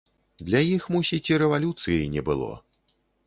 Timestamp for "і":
1.33-1.37